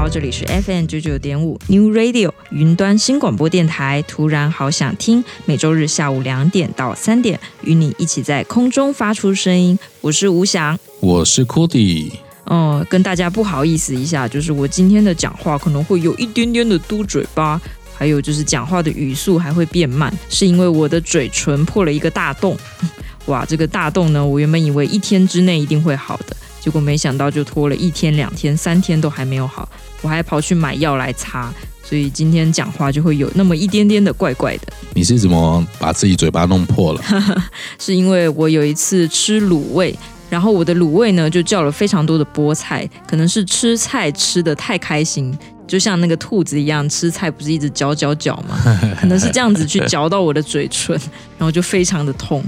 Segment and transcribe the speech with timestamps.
[0.00, 4.02] 好，这里是 FM 九九点五 New Radio 云端新广播电台。
[4.08, 9.78] 突然好想听，每周日下午两点到三点，与你一起在空中发出声音。
[10.00, 12.12] 我是吴翔，我是 Cody。
[12.46, 17.60] 嗯，跟大家不好意思一下，就是我今天的讲话可能会有一点点的嘟嘴巴。
[17.94, 22.56] 还有就是讲话的语速还会变慢，是因为我的嘴唇破了一个大洞。
[23.26, 29.68] 哇，这个大洞呢，我原本以为一天之内一定会好的，结果没想到就拖了一天、两天、三天都还没有好。
[30.02, 31.52] 我还跑去买药来擦，
[31.82, 34.72] 所以今天讲话就会有那么一点点的怪怪的。
[34.94, 37.02] 你是怎么把自己嘴巴弄破了？
[37.78, 39.94] 是因为我有一次吃卤味，
[40.28, 45.36] 然后我的卤味呢就叫了非常多的菠菜，可能是吃菜吃得太开心。
[45.66, 48.58] 就像那个兔子一样，吃菜不是一直嚼嚼嚼吗？
[49.00, 50.98] 可能是这样子去嚼到我的嘴唇，
[51.38, 52.42] 然后就非常的痛。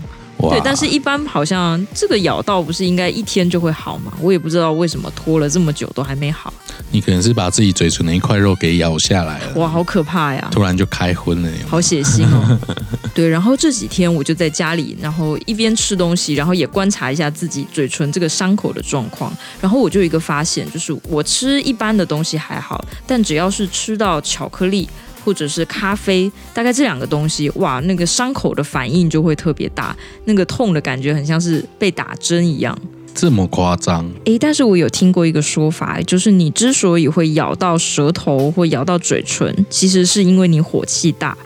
[0.50, 4.12] 对，但是一般好像这个咬到不是应该一天就会好吗？
[4.20, 6.52] 我也不知道为什么拖了这么久都还没好。
[6.90, 9.54] 你可能是把自己嘴唇的一块肉给咬下来了。
[9.54, 10.48] 哇，好可怕呀！
[10.50, 12.58] 突然就开荤了，好血腥哦。
[13.14, 19.32] 对，然后这几天我就在家里，然后一边吃东西，然后也观察一下自己嘴唇这个伤口的状况。
[19.60, 24.88] 然后我就有一个发现，就是我吃一般的东西还好，但只要是吃到巧克力。
[25.24, 32.76] 或者是咖啡，大概这两个东西，哇，那个伤口的反应就会特别大，那个痛的感觉很像是被打针一样。
[33.14, 34.10] 这么夸张？
[34.24, 41.36] 诶，但是我有听过一个说法，就是你之所以会咬到舌头或咬到嘴唇，其实是因为你火气大，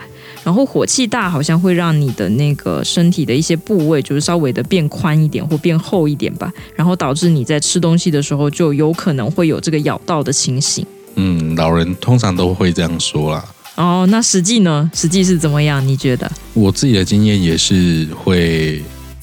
[0.45, 10.85] 然后火气大好像会让你的那个身体的一些部位就是稍微的变宽一点或变厚一点吧，然后导致你在吃东西的时候就有可能会有这个咬到的情形。
[11.15, 13.43] 嗯，老人通常都会这样说啦。
[13.77, 14.89] 哦，那实际呢？
[14.93, 15.85] 实际是怎么样？
[15.87, 16.29] 你觉得？
[16.53, 18.81] 我自己的经验也是会，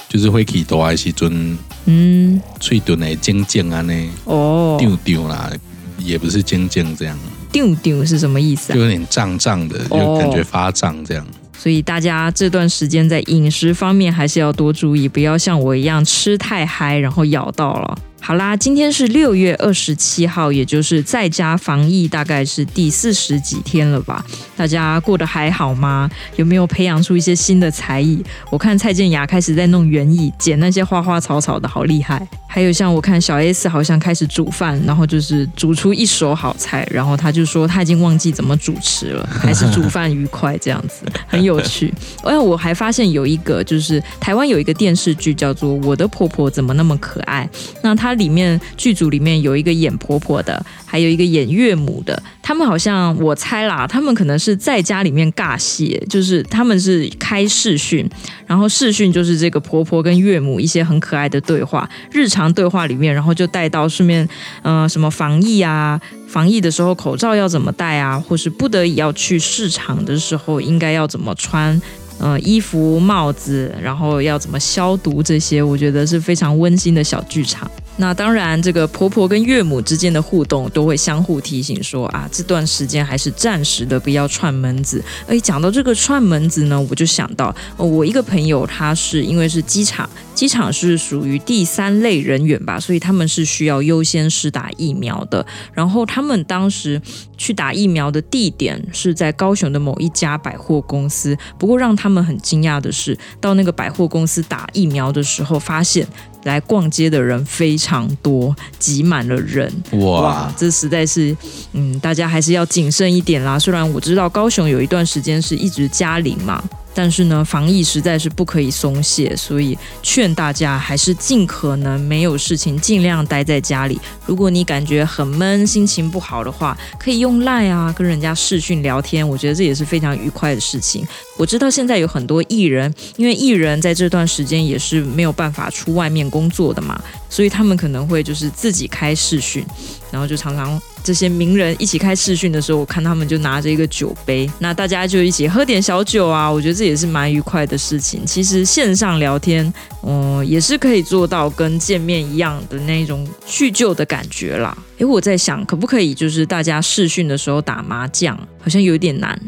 [0.08, 3.92] 就是会起多一些尊，嗯，脆炖的尖尖啊呢，
[4.24, 5.50] 哦，丢丢啦，
[5.98, 7.18] 也不是尖尖这样，
[7.50, 8.74] 丢丢是什么意思啊？
[8.76, 11.26] 就有点胀胀的，就感觉发胀这样。
[11.58, 17.98] 所以大家这段时间在饮食方面还是要多注意，不要像我一样吃太嗨，然后咬到了。
[18.26, 24.24] 好啦，今天是六月二十七号，也就是在家防疫大概是第四十几天了吧？
[24.56, 26.10] 大家过得还好吗？
[26.36, 28.24] 有没有培养出一些新的才艺？
[28.48, 32.26] 我看蔡健雅开始在弄园艺，剪那些花花草草的，好厉害。
[32.54, 41.92] 还有像我看小 S 好像开始煮饭，然后就是煮出一手好菜，然后他就说他已经忘记怎么主持了，还是煮饭愉快这样子，很有趣。
[42.22, 47.44] 哎，我还发现有一个就是台湾有一个电视剧叫做《我的婆婆怎么那么可爱》，
[47.82, 58.08] 那它里面剧组里面有一个演婆婆的，还有一个演岳母的，他们好像我猜啦，他们可能是在家里面尬戏，就是他们是开视讯，
[58.46, 62.44] 然后视讯就是这个婆婆跟岳母一些很可爱的对话，日常。
[62.54, 64.28] 对话里面，然后就带到顺便，
[64.62, 71.80] 呃，什么防疫啊，防疫的时候口罩要怎么戴啊，或是不得已要去市场的时候应该要怎么穿，
[72.20, 77.68] 呃，衣服、帽子，然后要怎么消毒，这些我觉得是非常温馨的小剧场。
[77.96, 85.00] 那当然，这个婆婆跟岳母之间的互动都会相互提醒说啊，这段时间还是暂时的，不要串门子。
[85.28, 95.46] 哎，讲到这个串门子呢，我就想到，我一个朋友，他是因为是机场，机场是属于第三类人员吧，所以他们是需要优先施打疫苗的。
[95.72, 97.00] 然后他们当时
[97.38, 101.38] 去打疫苗的地点是在高雄的某一家百货公司。
[101.56, 106.04] 不过让他们很惊讶的是，到那个百货公司打疫苗的时候，发现。
[106.44, 109.70] 来逛街的人非常多，挤满了人。
[109.92, 111.36] 哇，哇，这实在是，
[111.72, 113.58] 嗯，大家还是要谨慎一点啦。
[113.58, 116.62] 虽然我知道高雄有一段时间是一直加零嘛，
[116.94, 124.00] 但是呢，防疫实在是不可以松懈，所以劝大家还是尽可能没有事情，尽量待在家里。
[124.24, 131.06] 如果你感觉很闷、心情不好的话，可以用 Line 啊跟人家视讯聊天，我觉得这也是非常愉快的事情。
[131.36, 139.66] 我知道现在有很多艺人，因为艺人在这段时间也是没有办法出外面工作的嘛，所以他们可能会就是自己开视讯，
[140.10, 140.80] 然后就常常。
[141.04, 148.24] 这些名人一起开视讯的时候，我看他们就拿着一个酒杯，那大家就一起喝点小酒啊，我觉得这也是蛮愉快的事情。
[148.24, 149.70] 其实线上聊天，
[150.02, 154.74] 嗯，也是可以做到跟见面一样的那种叙旧的感觉啦。
[154.96, 158.34] 诶，我在想，可不可以就是大家视讯的时候打麻将？
[158.58, 159.38] 好像有点难，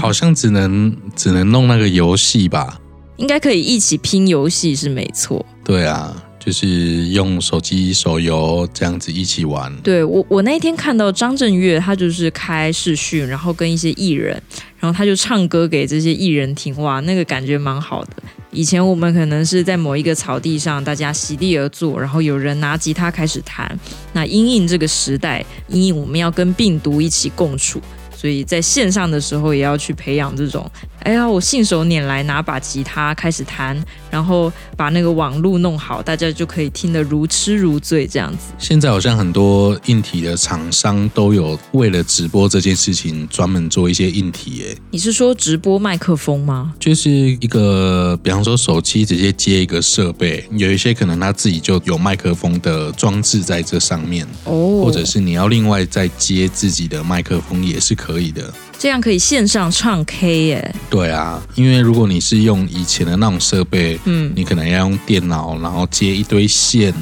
[0.00, 2.80] 好像只能只能弄那个游戏吧？
[3.18, 5.44] 应该可以一起拼游戏是没错。
[5.62, 6.16] 对啊。
[6.48, 9.70] 就是用手机手游这样子一起玩。
[9.82, 14.42] 对，我，我那一天看到张震岳，他就是开视讯，然后跟一些艺人，
[14.80, 18.12] 然后他就唱歌给这些艺人听，哇，那个感觉蛮好的。
[18.50, 23.78] 以前我们可能是在某一个草地上，大家席地而坐，然后有人拿吉他开始弹。
[24.14, 27.78] 那因应这个时代，因应我们要跟病毒一起共处。
[28.18, 30.68] 所以在线上的时候，也要去培养这种，
[31.04, 33.80] 哎呀，我信手拈来拿把吉他开始弹，
[34.10, 38.52] 然后把那个网路弄好，大家就可以听得如痴如醉这样子。
[38.58, 46.74] 现在好像很多硬体的厂商都有为了直播这件事情专门做一些硬体，哎，你是说直播麦克风吗？
[46.80, 58.07] 就是一个，比方说手机直接接一个设备，有一些可能他自己就有麦克风的装置在这上面，哦，或者是你要另外再接自己的麦克风也是可以。
[58.08, 60.74] 可以的，这样可以线上唱 K 耶。
[60.88, 66.94] 对啊，因为如果你是用以前的那种设备，嗯，你可能要用电脑，然后接一堆线，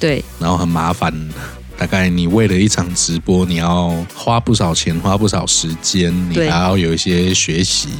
[0.00, 1.12] 对，然后很麻烦。
[1.76, 7.90] 大概你为了一场直播，你要花不少钱，花不少时间，你还要有一些学习。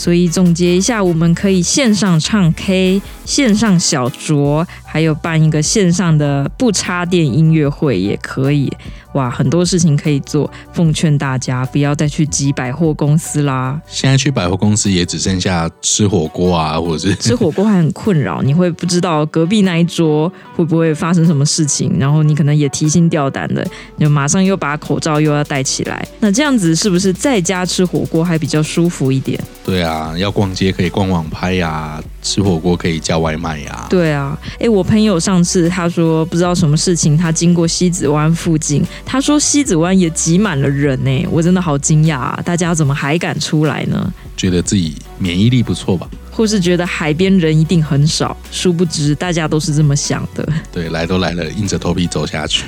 [0.00, 8.72] 所以总结一下，我们可以线上唱 K，线上小酌，还有办一个线上的不插电音乐会也可以。
[9.12, 13.78] 哇，很多事情可以做，奉劝大家不要再去挤百货公司啦。
[13.86, 23.66] 现在去百货公司也只剩下吃火锅啊，或者是吃火锅还很困扰，你会不知道隔壁那一桌会不会发生什么事情，然后你可能也提心吊胆的，
[23.98, 26.06] 就马上又把口罩又要戴起来。
[26.20, 29.38] 那这样子是不是在家吃火锅还比较舒服一点？
[29.64, 33.86] 对啊，要逛街可以逛网拍呀、啊，吃火锅可以叫外卖呀、啊。
[33.88, 38.84] 对啊，哎，我朋友上次他说不知道什么事情，他经过西子湾附近。
[39.04, 42.40] 他说西子湾也挤满了人呢，我真的好惊讶啊！
[42.44, 44.12] 大家怎么还敢出来呢？
[44.36, 46.08] 觉得自己免疫力不错吧？
[46.30, 48.34] 或是觉得海边人一定很少？
[48.50, 50.46] 殊不知大家都是这么想的。
[50.72, 52.64] 对，来都来了，硬着头皮走下去。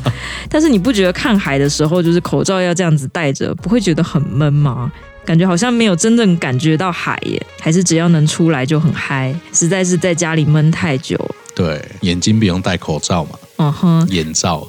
[0.48, 4.90] 但是你不觉得看海的时候，就是口罩要这样子戴着，不会觉得很闷吗？
[5.24, 9.34] 感觉好像没有真正感觉到海耶，还是只要能出来就很嗨？
[9.52, 11.18] 实在是在家里闷太久。
[11.54, 13.30] 对，眼睛不用戴口罩嘛。
[13.58, 14.66] 嗯哼，眼罩。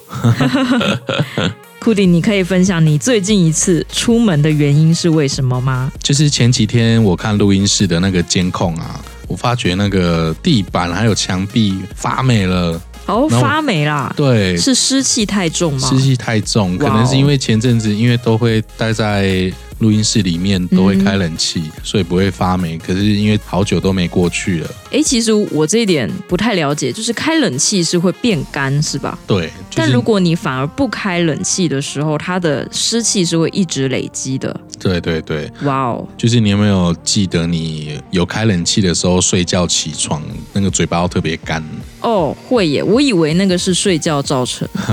[1.80, 5.92] 库迪，你可以分享你最近一次出门的原因是为什么吗？
[6.04, 12.80] 就是前几天我看录音室的那个监控啊，我发觉那个地板还有墙壁发霉了。
[13.08, 14.14] 哦，发霉啦？
[14.16, 15.88] 对，是湿气太重吗？
[15.88, 19.52] 湿气太重，可能是因为前阵子因为都会待在。
[19.82, 22.78] 录音室里面都会开冷气，嗯，所以不会发霉。
[22.78, 24.70] 可是因为好久都没过去了。
[24.92, 29.18] 哎，其实我这一点不太了解，就是开冷气是会变干，是吧？
[29.28, 29.50] 对。
[29.70, 34.58] 就是，但如果你反而不开冷气的时候，它的湿气是会一直累积的。
[34.80, 36.08] 对对对，哇哦！
[36.18, 40.22] 就是你有没有记得你有开冷气的时候睡觉起床
[40.54, 41.64] 那个嘴巴要特别干？
[42.02, 42.84] 哦，会耶！
[42.84, 44.68] 我以为那个是睡觉造成。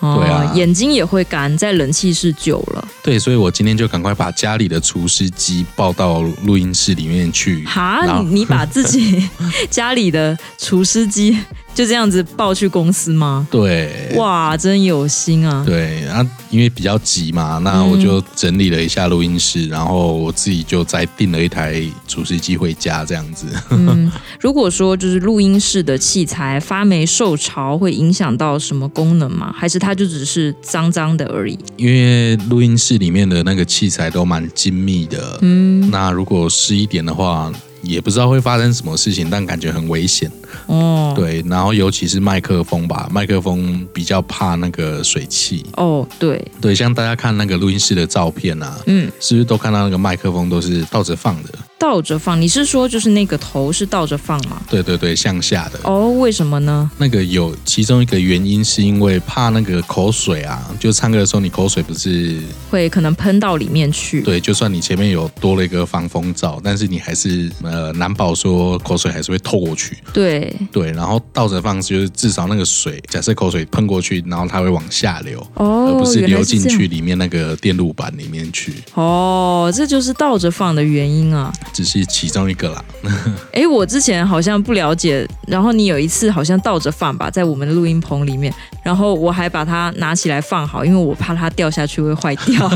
[0.00, 2.83] 对啊，眼睛也会干，在冷气室久了。
[3.04, 7.62] 对，所以我今天就赶快把家里的除湿机抱到录音室里面去。
[7.66, 9.28] 哈，你你把自己
[9.70, 11.38] 家里的除湿机。
[11.74, 13.46] 就这样子抱去公司吗？
[13.50, 15.64] 对，哇，真有心啊！
[15.66, 23.46] 对啊，因为比较急嘛，那我就整理了一下录音室，嗯，然后我自己就再订了一台除湿机回家，这样子。
[23.70, 29.52] 嗯， 如果说就是录音室的器材发霉受潮，会影响到什么功能吗？
[29.58, 31.58] 还是它就只是脏脏的而已？
[31.76, 37.52] 因为录音室里面的那个器材都蛮精密的，嗯，那如果湿一点的话。
[37.84, 40.30] 也不知道会发生什么事情，但感觉很危险。
[40.66, 45.64] 哦，对，然后尤其是麦克风吧，麦克风比较怕那个水汽。
[45.76, 51.50] 哦，对，对，像大家看那个录音室的照片啊，嗯，是不是都看到那个麦克风都是倒着放的？
[51.78, 54.62] 倒着放，你是说就是那个头是倒着放吗？
[54.70, 55.78] 对对对，向下的。
[55.82, 56.90] 哦，为什么呢？
[56.96, 62.38] 那个有其中一个原因是因为怕那个口水啊，就唱歌的时候你口水不是
[62.70, 64.22] 会可能喷到里面去。
[64.22, 69.98] 对，就算你前面有多了一个防风罩，但是你还是呃难保说口水还是会透过去。
[70.12, 78.74] 对对，然后倒着放就是至少那个水，假设口水喷过去，然后它会往下流，哦，而不是流进去里面那个电路板里面去。
[78.94, 81.52] 哦，这就是倒着放的原因啊。
[81.72, 82.84] 只是其中一个啦。
[83.52, 88.52] 哎，我之前好像不了解，然后你有一次好像倒着放吧，在我们的录音棚里面，
[88.82, 92.70] 然后我还把它拿起来放好，因为我怕它掉下去会坏掉。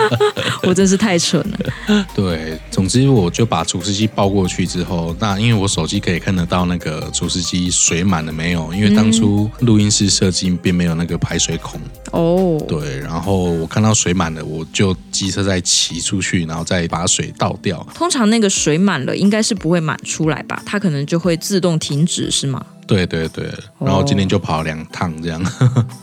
[0.62, 2.06] 我真是太蠢了。
[2.14, 11.80] 对，总之我就把除湿机抱过去之后，那因为我手机可以看得到那个除湿机水满了没有，因为当初录音室设计并没有那个排水孔。
[12.12, 12.62] 哦。
[12.66, 17.86] 对，然后我看到水满了，我就机车再骑出去，然后再把水倒掉。
[17.94, 20.62] 通常那个水满了，应该是不会满出来吧？
[20.66, 22.64] 它可能就会自动停止，是吗？
[22.86, 25.42] 对对对，然后今天就跑了两趟这样。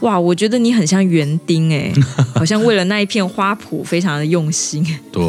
[0.01, 1.93] 哇，我觉得你很像园丁哎，
[2.35, 4.85] 好像为了那一片花圃非常的用心。
[5.09, 5.21] 对，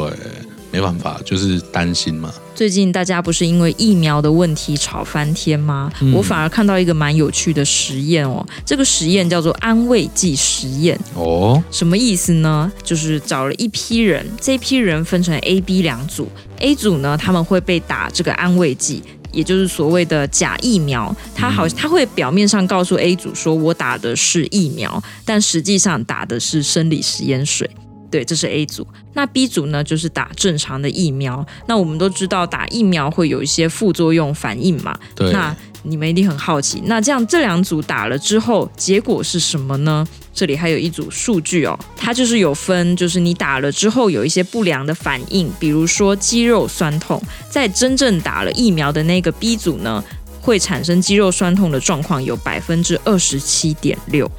[0.74, 2.34] 没办法，就是担心嘛。
[2.52, 5.88] 最近大家不是因为疫苗的问题吵翻天吗？
[6.00, 8.44] 嗯、我反而看到一个蛮有趣的实验哦。
[8.66, 11.62] 这个实验叫做安慰剂实验哦。
[11.70, 12.72] 什么意思呢？
[12.82, 16.28] 就是找了一批人，这批人分成 A、B 两组。
[16.58, 19.00] A 组呢，他们会被打这个安慰剂。
[19.30, 27.68] 也就是所谓的假疫苗，他好，他会表面上告诉 A 组说，我打的是疫苗，但实际上打的是生理实验水。
[28.14, 28.86] 对，这是 A 组。
[29.14, 31.44] 那 B 组呢，就是打正常的疫苗。
[31.66, 34.96] 那我们都知道，打疫苗会有一些副作用反应嘛。
[35.16, 35.32] 对。
[35.32, 35.52] 那
[35.82, 40.06] 你们一定很好奇，那这样这两组打了之后，结果是什么呢？
[40.32, 50.04] 这里还有一组数据哦，它就是有分，就是你打了之后有一些不良的反应，比如说肌肉酸痛，在真正打了疫苗的那个 B 组呢，
[50.40, 54.30] 会产生肌肉酸痛的状况有百分之二十七点六。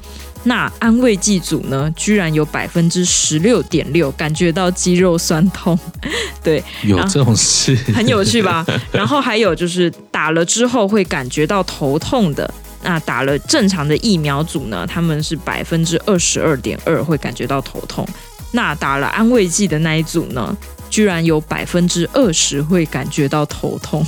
[0.46, 5.76] 那安慰剂组呢，居然有百分之十六点六感觉到肌肉酸痛，
[6.40, 8.64] 对，有这种事，很有趣吧？
[8.92, 12.48] 然后还有就是打了之后会感觉到头痛的，
[12.84, 18.06] 那打了正常的疫苗组呢，他们是百分之二十二点二会感觉到头痛，
[18.52, 20.56] 那打了安慰剂的那一组呢，
[20.88, 24.06] 居然有百分之二十会感觉到头痛。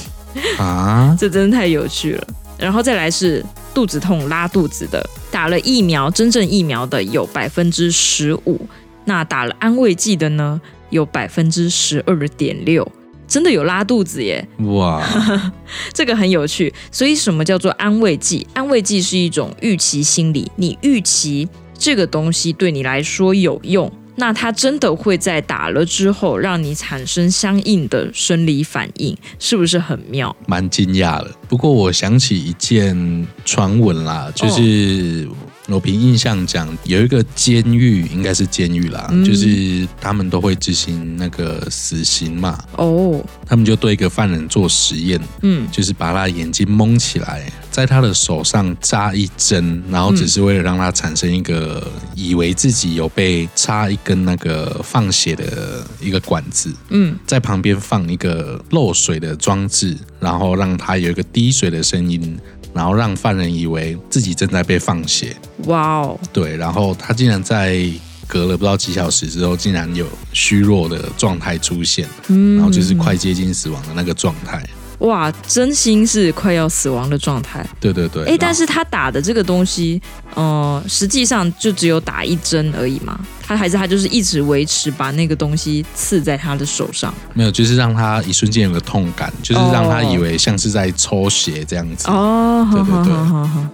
[0.57, 2.27] 啊， 这真的太有趣了。
[2.59, 8.61] 然后再来是肚子痛、拉肚子的，打了疫苗，真正疫苗的有百分之十五，
[9.05, 10.61] 那打了安慰剂的呢，
[10.91, 12.91] 有百分之十二点六，
[13.27, 14.47] 真的有拉肚子耶！
[14.59, 15.03] 哇，
[15.95, 16.75] 这个很有趣。
[16.91, 18.47] 所以什么叫做安慰剂？
[18.55, 21.49] 安慰剂是一种预期心理，你预期
[21.79, 23.91] 这个东西对你来说有用。
[24.19, 30.35] 那它真的会在打了之后让你产生相应的生理反应，是不是很妙？
[30.47, 31.31] 蛮惊讶的。
[31.49, 35.27] 不过我想起一件传闻啦，就是。
[35.69, 42.59] 我凭印象讲，有一个监狱，应该是监狱啦，嗯、就是他们都会执行那个死刑嘛。
[42.77, 62.39] 哦，他们就对一个犯人做实验，嗯，就是把他眼睛蒙起来，在他的手上扎一针，然后只是为了让他产生一个以为自己有被插一根那个放血的一个管子，嗯，在旁边放一个漏水的装置，然后让他有一个滴水的声音。
[62.79, 66.17] 然后让犯人以为自己正在被放血，哇哦！
[66.33, 67.85] 对，然后他竟然在
[68.25, 74.65] 隔了不知道几小时之后，竟然有虚弱的状态出现，嗯，然后就是快接近死亡的那个状态。
[74.99, 77.65] 哇，真心是快要死亡的状态。
[77.81, 78.25] 对对对。
[78.25, 80.01] 哎，但是他打的这个东西，
[80.35, 83.19] 呃，实际上就只有打一针而已嘛。
[83.47, 87.15] 他还是他就是一直维持把那个东西刺在他的手上。
[87.33, 92.11] 没有，就是让他一瞬间有个痛感，就是让他以为像是在抽血这样子。
[92.11, 93.15] 哦，对对对。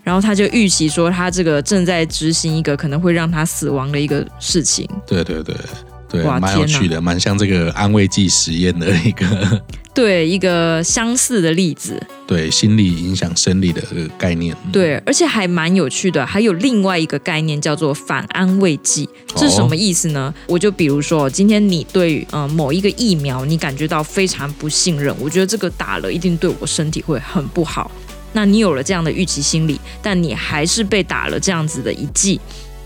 [0.05, 4.89] 然后他就预期说，他这个正在执行一个可能会让他死亡的一个事情。
[5.07, 5.57] 对对对。
[6.15, 9.63] 对，蛮有趣的，蛮像这个安慰剂实验的一个，
[9.95, 12.01] 对，一个相似的例子。
[12.27, 13.83] 对，心理影响生理的
[14.17, 14.57] 概念。
[14.73, 16.25] 对，而且还蛮有趣的。
[16.25, 20.33] 还有另外一个概念叫做反安慰剂，这是什么意思呢？
[20.35, 27.91] 哦、我就比如说，今天你对呃某一个疫苗，你感觉到非常不信任，我觉得这个打了一定对我身体会很不好。
[28.33, 32.41] 那你有了这样的预期心理，但你还是被打了这样子的一剂。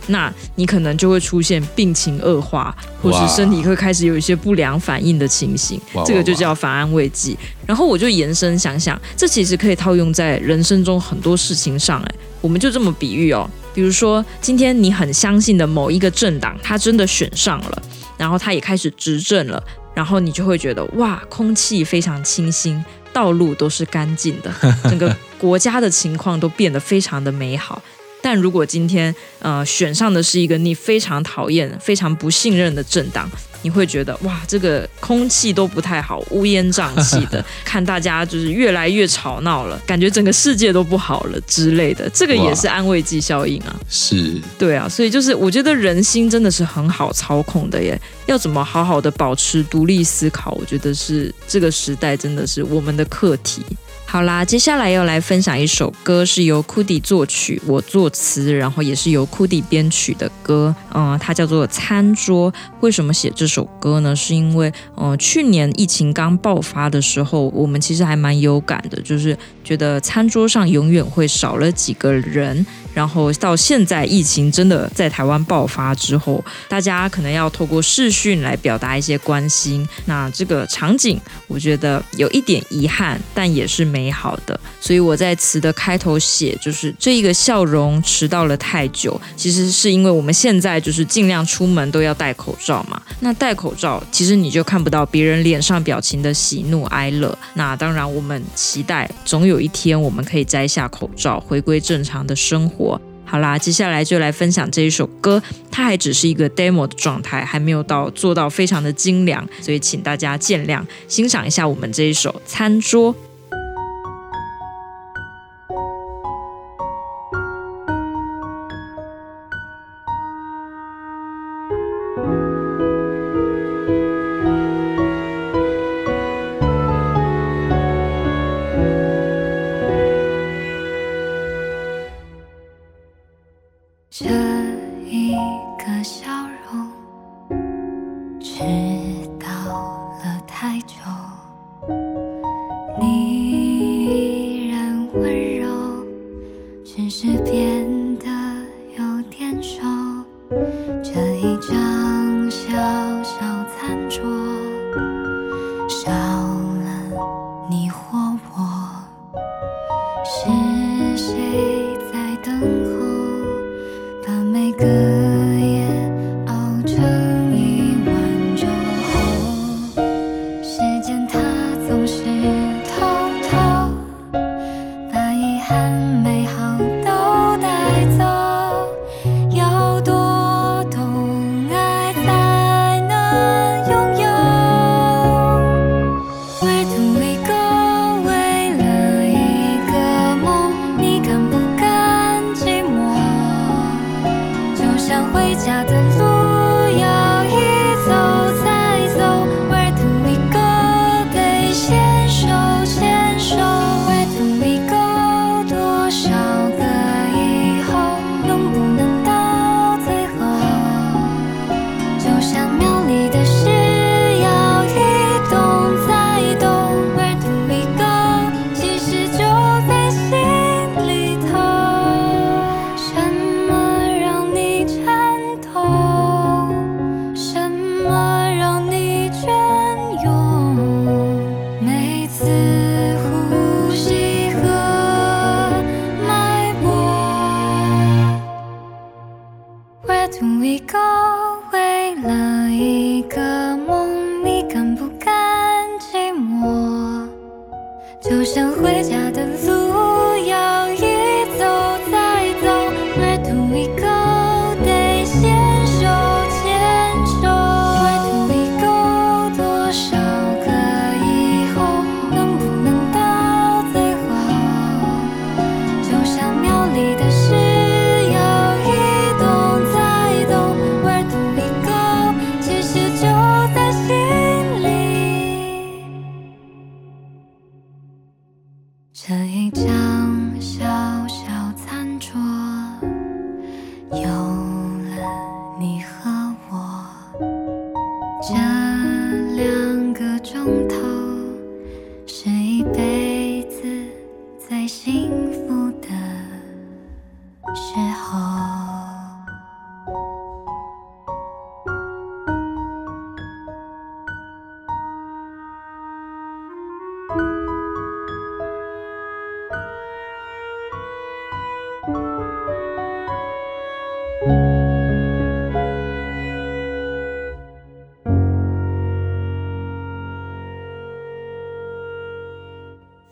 [0.08, 7.38] 那你可能就会出现病情恶化，或是身体会开始有一些不良反应的情形，这个就叫反安慰剂。
[7.66, 12.00] 然后我就延伸想想，这其实可以套用在人生中很多事情上。
[12.02, 17.82] 哎，我们就这么比喻哦，比如说今天你很相信的某一个政党，他真的选上了，
[18.16, 19.62] 然后他也开始执政了。
[19.94, 24.54] 然后你就会觉得哇，空气非常清新，道路都是干净的，
[24.88, 27.82] 整个国家的情况都变得非常的美好。
[28.30, 33.26] 但如果今天呃选上的是一个你非常讨厌、非常不信任的政党，
[33.62, 43.74] 你会觉得哇，这个空气都不太好，乌烟瘴气的， 看大家就是越来越吵闹了，感觉整个世界都不好了之类的，这个也是安慰剂效应啊。
[43.88, 53.62] 是，对啊，所以就是我觉得人心真的是很好操控的耶，要怎么好好的保持独立思考，我觉得是这个时代真的是我们的课题。
[54.10, 60.74] 好啦，接下来要来分享一首歌，是由 Kudi 作曲，我作词，然后也是由 Kudi 编曲的歌。
[60.94, 62.50] 嗯、它叫做《餐桌》。
[62.80, 64.16] 为什么写这首歌呢？
[64.16, 72.64] 是因为，呃，去年疫情刚爆发的时候，我们其实还蛮有感的，就是觉得餐桌上永远会少了几个人。
[72.94, 79.86] 然后到现在，疫情真的在台湾爆发之后，大家可能要透过视讯来表达一些关心。
[80.06, 84.58] 那这个场景，我觉得有一点遗憾，但也是美好的。
[84.80, 93.02] 所以我在词的开头写，就是这一个笑容迟到了太久，其实是因为我们现在就是尽量出门都要戴口罩嘛。
[93.18, 97.36] 那戴口罩，其实你就看不到别人脸上表情的喜怒哀乐。
[97.54, 103.00] 那当然，我们期待总有一天我们可以摘下口罩，回归正常的生活。
[103.24, 113.12] 好啦，接下来就来分享这一首歌，它还只是一个 demo 的状态，还没有到做到非常的精良，所以请大家见谅，欣赏一下我们这一首《餐桌》。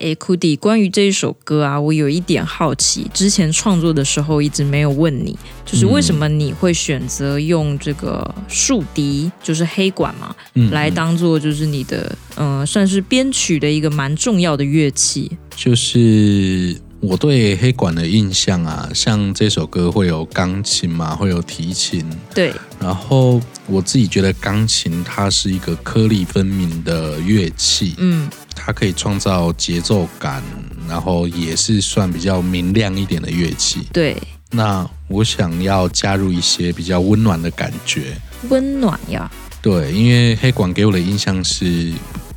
[0.07, 3.11] 哎，Cudi，关于这一首歌啊，我有一点好奇。
[3.13, 15.33] 之前创作的时候一直没有问你，就是为什么你会选择用这个竖笛，就是黑管嘛，嗯、来当做就是你的，嗯、呃，算是编曲的一个蛮重要的乐器。
[15.57, 22.53] 就是我对黑管的印象啊，像这首歌会有钢琴嘛，会有提琴，对。
[22.79, 28.29] 然后我自己觉得钢琴它是一个颗粒分明的乐器，嗯。
[28.59, 30.43] 它可以创造节奏感，
[30.89, 33.87] 然后也是算比较明亮一点的乐器。
[33.93, 38.17] 对，那我想要加入一些比较温暖的感觉。
[38.49, 39.31] 温暖呀？
[39.61, 41.93] 对，因为黑管给我的印象是，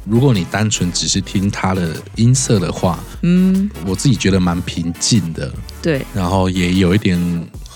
[0.05, 5.51] 如果你单纯只是听它的音色的话，嗯，我自己觉得蛮平静的。
[5.81, 7.17] 对，然后也有一点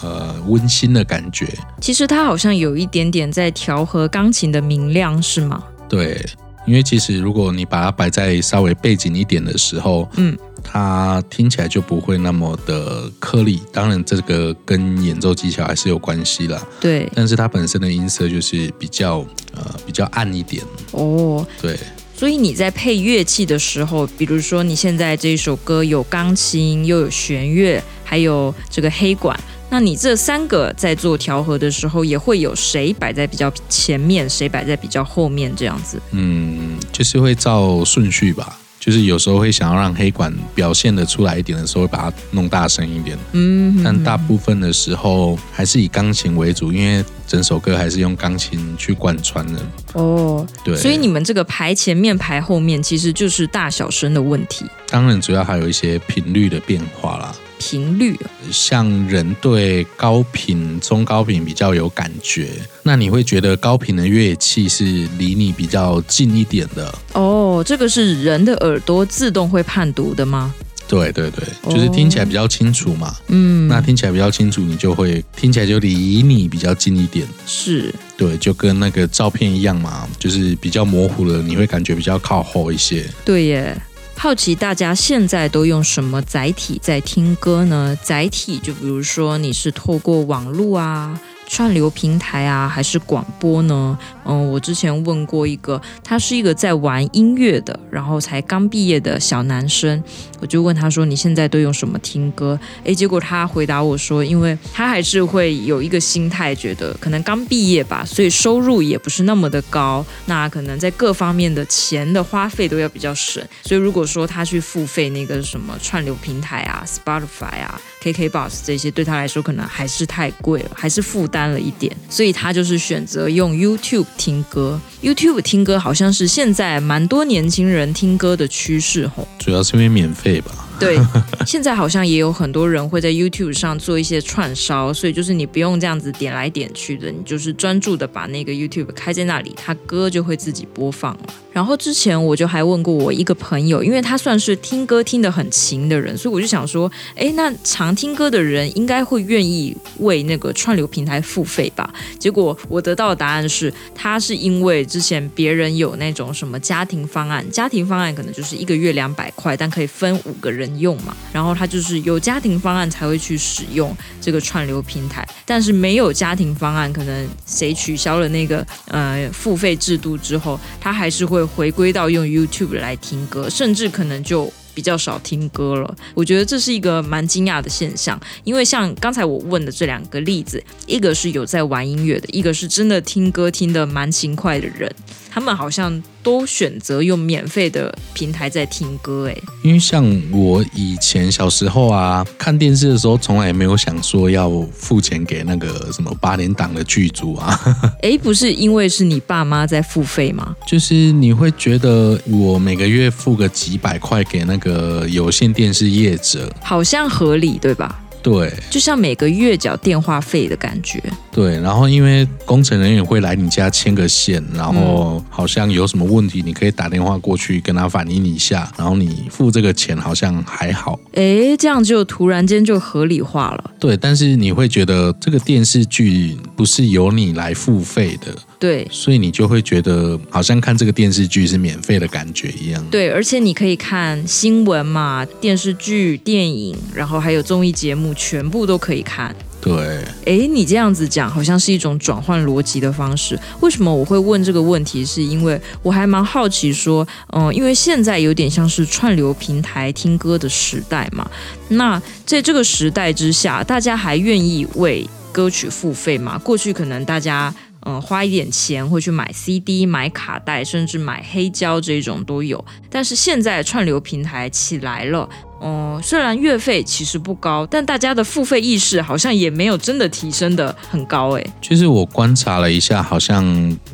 [0.04, 1.48] 呃温馨的感觉。
[1.82, 5.64] 其实它好像有一点点在调和钢琴的明亮，是吗？
[5.90, 6.24] 对。
[6.66, 13.62] 因为其实如果你把它摆在稍微背景一点的时候，嗯，它听起来就不会那么的颗粒。
[13.74, 16.66] 当然，这个跟演奏技巧还是有关系啦。
[16.80, 19.18] 对，但是它本身的音色就是比较
[19.54, 20.64] 呃比较暗一点。
[20.92, 21.78] 哦，对。
[22.16, 29.38] 所以你在配乐器的时候，比如说你现在这一首歌有钢琴，又有弦乐，还有这个黑管。
[29.74, 36.00] 那你这三个在做调和的时候，也会有谁摆在比较前面，谁摆在比较后面这样子？
[36.12, 38.60] 嗯，就是会照顺序吧。
[38.80, 43.18] 就是有时候会想要让黑管表现的出来一点的时候，会把它弄大声一点。
[43.32, 49.60] 嗯，但大部分的时候还是以钢琴为主，因为整首歌还是用钢琴去贯穿的。
[49.94, 50.76] 哦，对。
[50.76, 54.68] 所以你们这个排前面排后面，其实就是大小声的问题。
[54.90, 57.34] 当然，主要还有一些频率的变化啦。
[57.64, 58.20] 频率，
[58.52, 62.50] 像人对高频、中高频比较有感觉，
[62.84, 64.84] 那你会觉得高频的乐器是
[65.18, 66.94] 离你比较近一点的。
[67.14, 70.54] 哦，这个是人的耳朵自动会判读的吗？
[70.86, 73.16] 对对对，就是听起来比较清楚嘛。
[73.30, 77.26] 嗯，那听起来比较清楚，你就会听起来就离你比较近一点。
[77.48, 83.10] 是，对，就跟那个照片一样嘛，就是比较模糊了，你会感觉比较靠后一些。
[83.24, 83.76] 对耶。
[84.16, 87.98] 好奇大家现在都用什么载体在听歌呢？
[88.02, 91.20] 载体就比如说你是透过网络啊。
[91.54, 93.96] 串流平台啊，还是广播呢？
[94.26, 100.04] 嗯，我之前问过一个，他是一个在玩音乐的，然后才刚毕业的小男生，
[100.40, 124.80] 我就问他说：“你现在都用什么听歌？”诶，结果他回答我说：“因为他还是会有一个心态，觉得可能刚毕业吧，所以收入也不是那么的高，那可能在各方面的钱的花费都要比较省，所以如果说他去付费那个什么串流平台啊，Spotify 啊。” KKBOX 这些对他来说可能还是太贵了，还是负担了一点，所以他就是选择用 YouTube 听歌。
[125.02, 130.52] YouTube 听歌好像是现在蛮多年轻人听歌的趋势吼，主要是因为免费吧。
[130.80, 131.00] 对，
[131.46, 141.20] 现在好像也有很多人会在 YouTube 上做一些串烧，所以就是你不用这样子点来点去的，你就是专注的把那个 YouTube 开在那里，他歌就会自己播放了。
[141.54, 151.94] 然后之前我就还问过我一个朋友，因为他算是听歌听得很勤的人，所以我就想说，哎，那常听歌的人应该会愿意为那个串流平台付费吧？
[152.18, 175.96] 结果我得到的答案是，他是因为之前别人有那种什么家庭方案，家庭方案可能就是一个月两百块，但可以分五个人用嘛，然后他就是有家庭方案才会去使用这个串流平台，但是没有家庭方案，可能谁取消了那个呃付费制度之后，他还是会回归到用 YouTube 来听歌，甚至可能就比较少听歌了。
[176.14, 184.94] 我觉得这是一个蛮惊讶的现象，因为像刚才我问的这两个例子，一个是有在玩音乐的，一个是真的听歌听得蛮勤快的人，
[185.30, 186.02] 他们好像。
[186.24, 197.60] 都选择用免费的平台在听歌，哎，因为像我以前小时候啊，看电视的时候，从来也没有想说要付钱给那个什么八点档的剧组啊。
[198.02, 200.56] 哎，不是因为是你爸妈在付费吗？
[200.66, 208.00] 就是你会觉得我每个月付个几百块给那个有线电视业者，好像合理，对吧？
[208.24, 211.04] 对，就像每个月缴电话费的感觉。
[211.30, 220.98] 对，然后因为工程人员会来你家牵个线，然后好像有什么问题，你可以打电话过去跟他反映一下，然后你付这个钱好像还好。
[221.14, 223.72] 哎，这样就突然间就合理化了。
[223.78, 228.34] 对，但是你会觉得这个电视剧不是由你来付费的。
[228.64, 232.82] 对，所以你就会觉得好像看这个电视剧是免费的感觉一样。
[232.90, 239.36] 对，而且你可以看新闻嘛，电视剧、电影，然后还有综艺节目，全部都可以看。
[239.60, 243.38] 对，哎，你这样子讲好像是一种转换逻辑的方式。
[243.60, 245.06] 为什么我会问这个问题？
[245.06, 251.30] 是因为我还蛮好奇，说，嗯、呃，因为现在有点像是串流平台听歌的时代嘛。
[251.68, 256.38] 那在这个时代之下，大家还愿意为歌曲付费吗？
[256.38, 257.54] 过去可能大家。
[257.86, 262.64] 嗯，花一点钱会去买 CD、买卡带，甚至买黑胶这种都有。
[262.90, 265.30] 但是现在串流平台起来了。
[265.64, 271.44] 哦、嗯，虽然月费其实不高，但大家的付费意识好像也没有真的提升的很高哎。
[271.62, 273.46] 就是我观察了一下，好像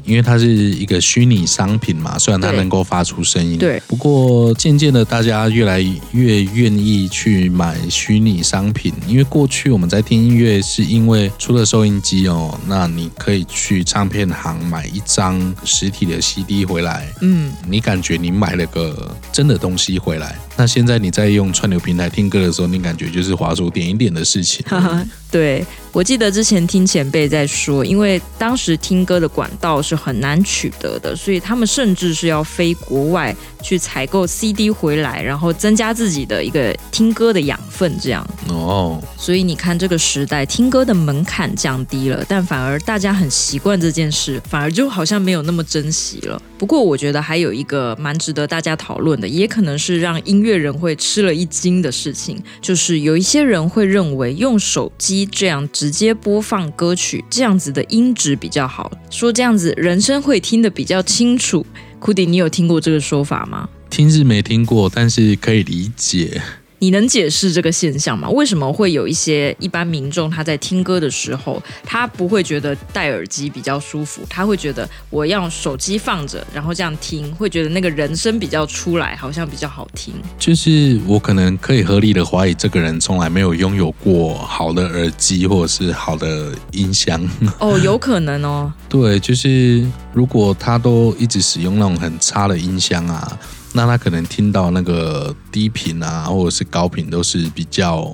[0.04, 5.80] 因为它是一个虚拟商品嘛，虽然它能够发出声音，对，不过渐渐的大家越来
[6.12, 20.36] 越愿意去买虚拟商品，因为过去我们在听音乐是因为除了收音机哦，那你可以去唱片行买一张实体的 CD 回来，嗯，你感觉你买了个真的东西回来。
[20.58, 24.66] 那现在你在用串流平台听歌的时候，你感觉就是滑鼠点一点的事情。
[25.30, 38.26] 对，我记得之前听前辈在说，因为当时听歌的管道是很难取得的，所以他们甚至是要飞国外去采购 CD 回来，然后增加自己的一个听歌的养分，这样。
[38.48, 46.42] 哦，所以你看这个时代，听歌的门槛降低了，但反而大家很习惯这件事，反而就好像没有那么珍惜了。
[46.58, 55.28] 不过我觉得还有一个蛮值得大家讨论的，也可能是让音乐人会吃了一惊的事情，就是有一些人会认为用手机。
[55.32, 61.66] 这样直接播放歌曲，这样子的音质比较好，说这样子人声会听得比较清楚。
[62.00, 63.70] 库迪，你有听过这个说法吗？
[63.90, 66.42] 听是没听过，但是可以理解。
[66.80, 68.30] 你能解释这个现象吗？
[68.30, 80.14] 为什么会有一些一般民众他在听歌的时候，他不会觉得戴耳机比较舒服，他会觉得我要手机放着，然后这样听，会觉得那个人声比较出来，好像比较好听。
[80.38, 87.22] 就是我可能可以合理的怀疑，这个人从来没有拥有过好的耳机或者是好的音箱。
[87.60, 88.72] 哦， 有可能哦。
[88.88, 93.38] 对，就是如果他都一直使用那种很差的音箱啊。
[93.80, 98.14] 那他可能听到那个低频啊，或者是高频，都是比较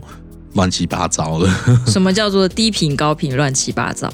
[0.54, 1.50] 乱七八糟的。
[1.90, 4.08] 什么叫做低频、高频、乱七八糟？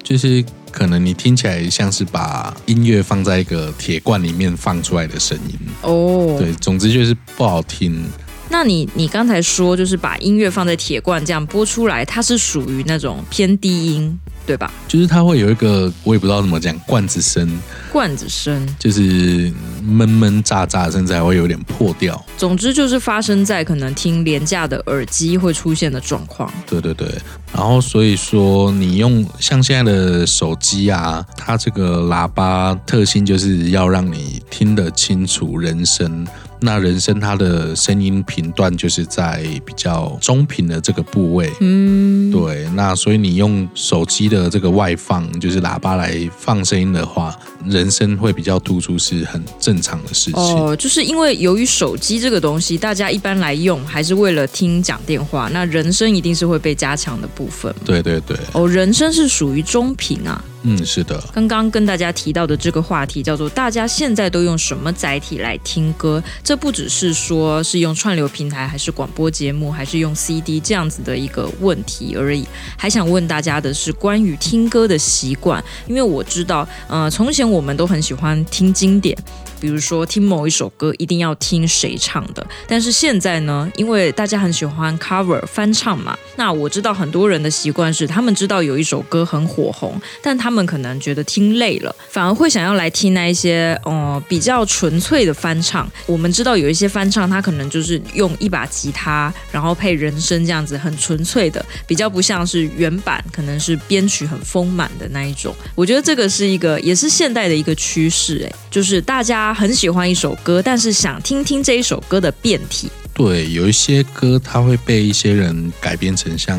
[0.00, 5.58] 就是可能你听起来像是把音乐放在一个铁罐里面放出来的声音。
[5.82, 8.04] 哦，对，总之就是不好听。
[8.48, 14.16] 那你你刚才说就是把音乐放在铁罐这样播出来，它是属于那种偏低音。
[14.46, 14.72] 对吧？
[14.88, 17.48] 就是它会有一个，我也不知道怎么讲，罐子声。
[17.90, 19.52] 罐子声就是
[19.82, 22.20] 闷闷炸炸，甚至还会有点破掉。
[22.38, 26.50] 总之就是发生在可能听廉价的耳机会出现的状况。
[26.66, 27.06] 对对对，
[27.52, 36.26] 然后所以说你用像现在的手机啊，它这个喇叭特性就是要让你听得清楚人声。
[36.62, 42.68] 那人声它的声音频段就是在比较中频的这个部位，嗯，对。
[42.74, 50.40] 那所以你用手机的这个外放，就是喇叭来放声音的话，人声会比较突出，是很正常的事情。
[50.40, 57.74] 哦，就是因为由于手机这个东西，大家一般来用还是为了听讲电话，那人声一定是会被加强的部分。
[57.84, 58.36] 对对对。
[58.52, 60.42] 哦，人声是属于中频啊。
[60.62, 61.22] 嗯，是的。
[61.32, 72.46] 刚刚跟大家提到的这个话题叫做“大家现在都用什么载体来听歌”，这不只是说是用串流平台，还是广播节目，还是用 CD 这样子的一个问题而已。
[72.76, 79.16] 还想问大家的是关于听歌的习惯，因为我知道，呃，从前我们都很喜欢听经典。
[79.62, 95.88] 比如说听某一首歌一定要听谁唱的，但是现在呢，因为大家很喜欢 cover 翻唱嘛，那我知道很多人的习惯是，他们知道有一首歌很火红，但他们可能觉得听累了，反而会想要来听那一些呃比较纯粹的翻唱。
[96.06, 105.54] 我们知道有一些翻唱，它可能就是用一把吉他，然后配人声这样子，很纯粹的，比较不像是原版，可能是编曲很丰满的那一种。
[105.76, 109.51] 我觉得这个是一个，也是现代的一个趋势，哎，就是大家。
[109.52, 112.90] 很喜欢一首歌，但是想听听这一首歌的变体。
[113.14, 116.58] 对，有一些歌它会被一些人改编成像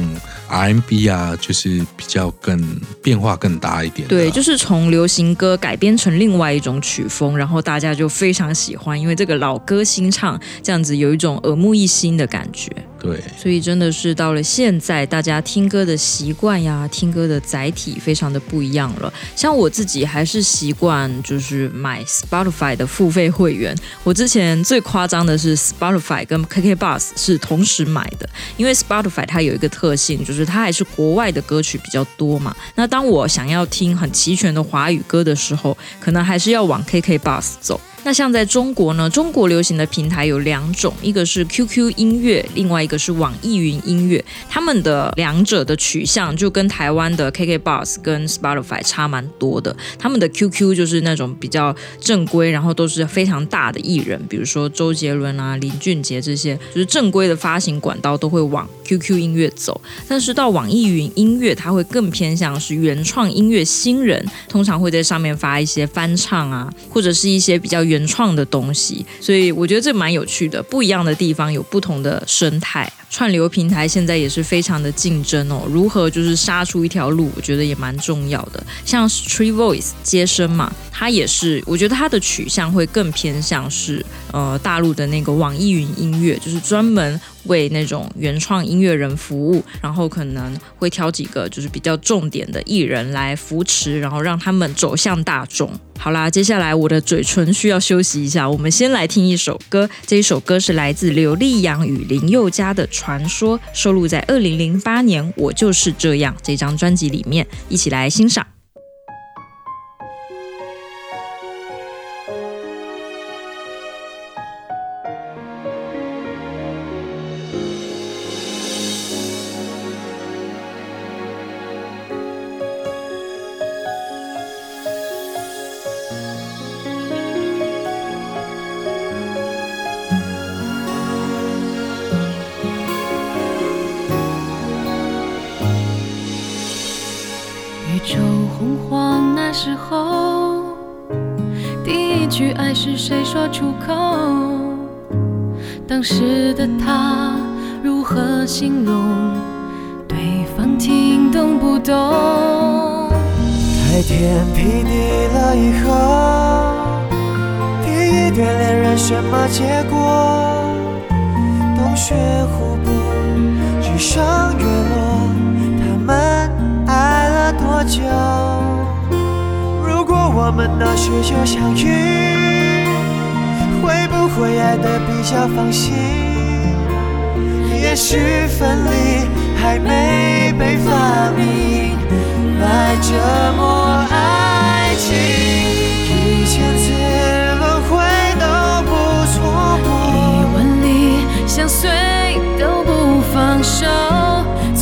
[0.54, 4.08] R&B 啊，就是比较更变化更大一点。
[4.08, 12.72] 对，就是从流行歌改编成另外一种曲风，然后大家就非常喜欢，因为这个老歌新唱，这样子有一种耳目一新的感觉。
[13.00, 19.12] 对，所以真的是到了现在，大家听歌的习惯呀，听歌的载体非常的不一样了。
[19.36, 23.76] 像我自己还是习惯就是买 Spotify 的付费会员。
[24.06, 32.56] 我之前最夸张的是 Spotify 跟 KKBOX 是同时买的，因为 Spotify 它有一个特性，就是它还是国外的歌曲比较多嘛。
[32.76, 37.80] 那当我想要听很齐全的华语歌的时候，可能还是要往 KK Bus 走。
[38.06, 44.24] 那像在中国呢，中国流行的平台有两种，一个是 QQ 音乐，另外一个是网易云音乐。
[44.50, 49.76] 他们的两者的取向就跟台湾的 KKBOX 跟 Spotify 差蛮多的。
[49.98, 59.80] 他们的 QQ 就是那种比较正规，然后都是非常大的艺人，比如说周杰伦啊、林俊杰这些，就是正规的发行管道都会往 QQ 音乐走。
[60.10, 70.64] 但是到网易云音乐，它会更偏向是原创音乐新人，通常会在上面发一些翻唱啊，或者是一些比较原创的东西，所以我觉得这蛮有趣的。
[70.64, 72.92] 不一样的地方有不同的生态。
[73.14, 78.62] 串流平台现在也是非常的竞争哦，如何就是杀出一条路，我觉得也蛮重要的。
[78.84, 95.72] 像 Street Voice 接生嘛，它也是，我觉得它的取向会更偏向是呃大陆的那个网易云音乐，就是专门为那种原创音乐人服务，然后可能会挑几个就是比较重点的艺人来扶持，然后让他们走向大众。
[96.00, 99.90] 好啦，接下来我的嘴唇需要休息一下，我们先来听一首歌。
[100.06, 108.48] 这一首歌是来自刘力扬与林宥嘉的《传说》，收录在二零零八年《我就是这样》这张专辑里面，一起来欣赏。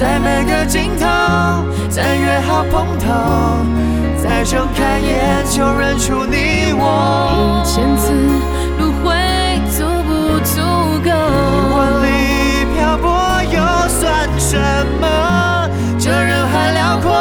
[0.01, 1.05] 在每个尽头
[1.87, 3.13] 再约好碰头，
[4.17, 8.11] 再睁开眼就认出你我，一千次
[8.79, 9.13] 轮回
[9.69, 10.59] 足不足
[11.05, 11.11] 够？
[11.77, 13.05] 万里漂泊
[13.43, 14.27] 又算。
[14.39, 14.57] 什
[14.99, 15.69] 么？
[15.99, 17.13] 这人海辽阔，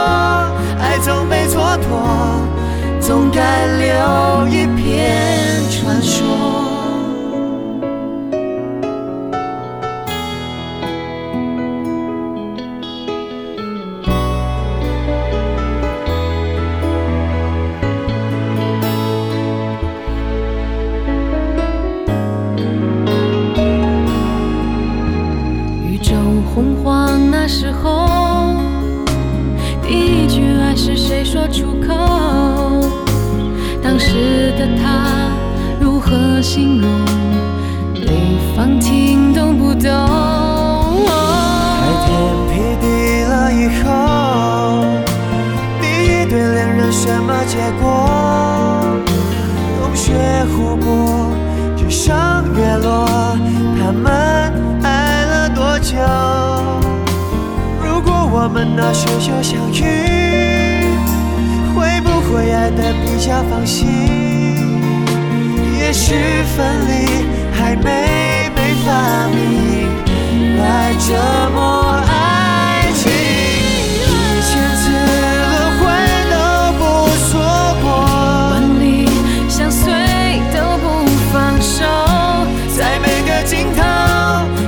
[0.80, 2.40] 爱总没蹉跎，
[2.98, 5.49] 总该留一片
[36.42, 36.88] 形容？
[37.94, 38.06] 对
[38.56, 39.90] 方听懂不懂？
[41.80, 42.08] 开天
[42.48, 42.84] 辟地
[43.24, 43.88] 了以后，
[45.80, 47.84] 第一对恋人什么结果？
[49.78, 50.12] 洞穴
[50.46, 51.30] 湖泊，
[51.76, 52.16] 日升
[52.56, 53.06] 月落，
[53.78, 54.10] 他们
[54.82, 55.98] 爱了多久？
[57.84, 59.80] 如果我们那时就相遇。
[61.72, 64.19] 会不会爱得比较放心，
[65.90, 66.14] 也许
[66.56, 69.88] 分离还没被发明
[70.56, 74.08] 来折磨爱情，一
[74.40, 74.86] 千次
[75.50, 75.82] 轮回
[76.30, 76.34] 都
[76.78, 76.80] 不
[77.26, 77.30] 说
[77.82, 79.10] 过，一万里
[79.48, 79.82] 相随
[80.54, 80.86] 都不
[81.32, 81.82] 放手，
[82.78, 83.82] 在每个尽头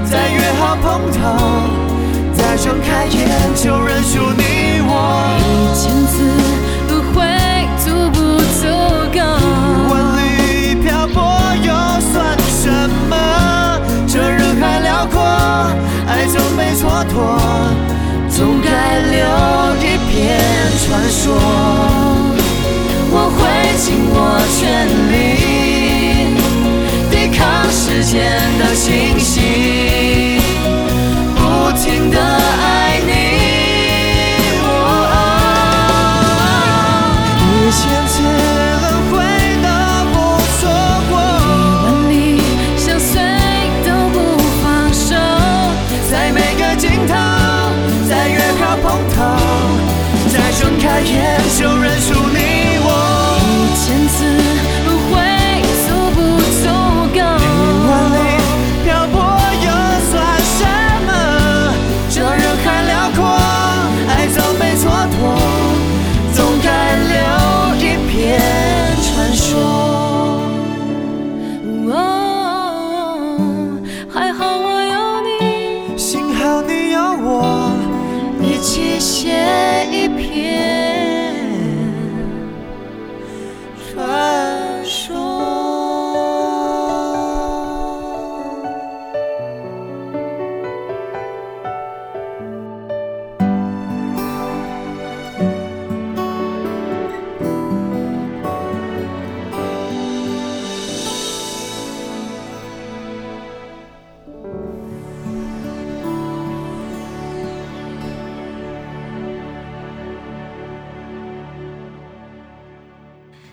[0.04, 1.20] 再约好碰头，
[2.34, 4.51] 再睁开眼就认出你。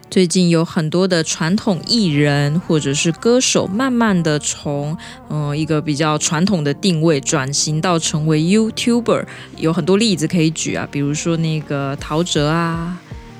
[0.10, 4.97] 最近有很多的传统艺人或者是歌手，慢慢的从
[5.30, 9.26] 嗯一个比较传统的定位转型到成为 YouTuber，
[9.57, 12.97] 有很多例子可以举啊，比如说那个陶喆啊。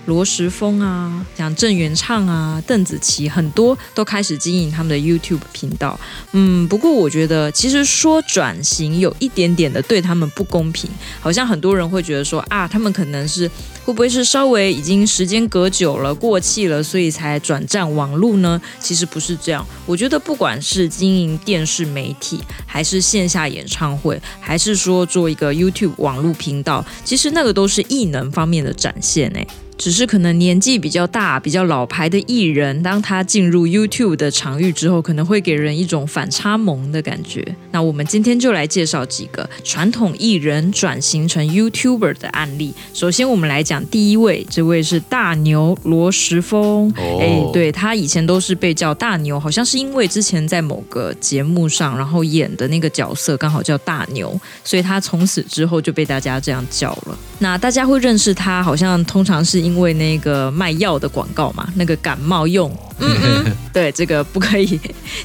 [0.10, 5.97] 罗时丰啊，像郑元畅啊、邓紫棋，很多都开始经营他们的 YouTube 频道。
[6.32, 10.89] 嗯，不过我觉得，其实说转型有一点点的对他们不公平，
[11.22, 13.47] 好像很多人会觉得说啊，他们可能是
[13.86, 18.60] 会不会是稍微已经时间隔久了、过气了，所以才转战网络呢？
[18.80, 19.66] 其实不是这样。
[19.86, 29.47] 我觉得不管是经营电视媒体，还是线下演唱会，还是说做一个 YouTube 网络频道，其实那个都是艺能方面的展现诶。
[29.80, 37.55] 只是可能年纪比较大、比较老牌的艺人，当他进入 YouTube 的场域之后，可能会给人一种反差萌的感觉。
[37.71, 42.73] 那我们今天就来介绍几个传统艺人转型成 YouTuber 的案例。
[42.93, 46.93] 首先，我们来讲第一位，这位是大牛罗时丰。
[46.97, 57.17] 哎、oh.，对，他以前都是被叫大牛，好像是因为之前在某个节目上，然后演的那个角色刚好叫大牛，所以他从此之后就被大家这样叫了。
[57.42, 62.70] 那大家会认识他，好像通常是因为那个卖药的广告嘛，那个感冒用，
[63.00, 64.78] 嗯嗯，对，这个不可以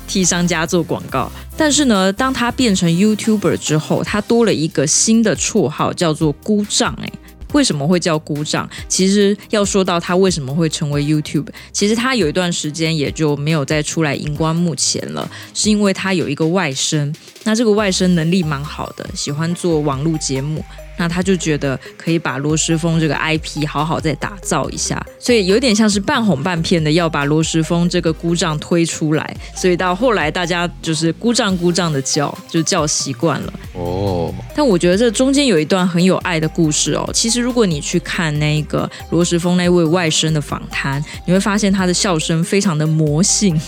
[0.06, 1.30] 替商家做广告。
[1.56, 6.96] 但是呢，当他变成 YouTuber 之后，他多了一个新的绰号，叫做姑丈。
[7.02, 7.12] 哎，
[7.52, 8.68] 为什么会叫姑丈？
[8.88, 17.12] 其实要说到他为什么会成为 YouTuber，其实他有一段时间也就没有再出来荧光幕前了，是因为他有一个外甥，
[17.42, 20.64] 那这个外甥能力蛮好的，喜欢做网络节目。
[20.96, 34.32] 那他就觉得可以把罗时丰这个 IP 好好再打造一下，所以有点像是半哄半骗的要把罗时丰这个姑丈推出来，所以到后来大家就是姑丈姑丈的叫，就叫习惯了哦。
[34.54, 37.08] 但我觉得这中间有一段很有爱的故事哦。
[37.12, 43.60] 其实如果你去看那个罗时丰那位外甥的访谈，你会发现他的笑声非常的魔性。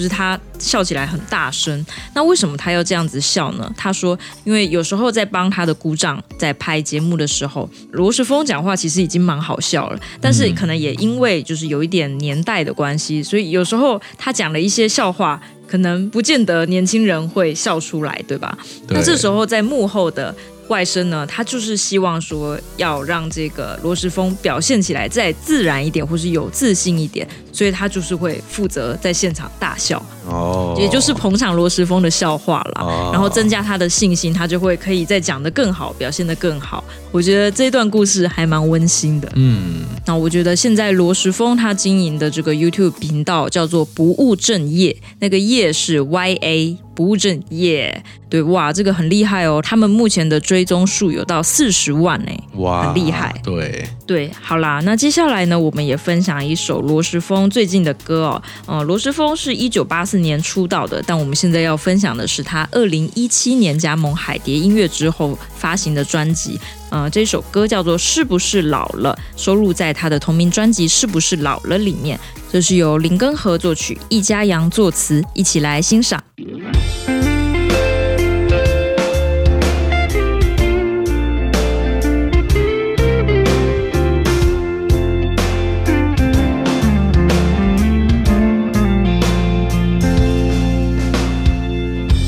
[0.00, 1.84] 就是他笑起来很大声，
[2.14, 3.70] 那为什么他要这样子笑呢？
[3.76, 15.38] 他说，因为有时候在帮他的姑丈在拍节目的时候，罗时丰讲话其实已经蛮好笑了，但是可能也因为就是有一点年代的关系，所以有时候他讲了一些笑话，
[15.68, 18.56] 可能不见得年轻人会笑出来，对吧？
[18.88, 20.34] 那这时候在幕后的。
[20.70, 36.84] 外甥呢，他就是希望说要让这个罗时丰表现起来再自然一点，或是有自信一点，所以他就是会负责在现场大笑，哦，也就是捧场罗时丰的笑话啦，哦，然后增加他的信心，他就会可以再讲得更好，表现得更好。
[37.12, 46.78] 我觉得这段故事还蛮温馨的，嗯，那我觉得现在罗时丰他经营的这个 YouTube 频道叫做不务正业，那个业是 Y A。
[46.92, 49.58] 不务正业，对哇，这个很厉害哦。
[49.62, 53.34] 他们目前的追踪数有到四十万呢，哇，很厉害。
[53.42, 58.42] 对对，好啦，那接下来呢，我们也分享一首罗时丰最近的歌哦。
[58.66, 66.60] 呃，罗时丰是一九八四年出道的，但我们现在要分享的是他二零一七年加盟海蝶音乐之后发行的专辑。
[66.90, 72.18] 呃，这首歌叫做《是不是老了》，收录在他的同名专辑《是不是老了》里面。
[72.50, 76.20] 这是由林耕和作曲，易家扬作词，一起来欣赏。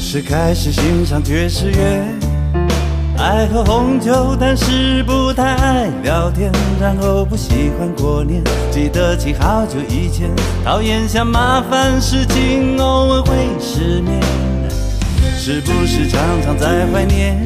[0.00, 2.21] 是开始欣赏爵士乐。
[3.22, 6.50] 爱喝红酒，但是不太爱聊天。
[6.80, 10.28] 然后不喜欢过年，记得起好久以前。
[10.64, 14.20] 讨厌想麻烦事情，偶尔会失眠。
[15.38, 17.38] 是不是常常在怀念？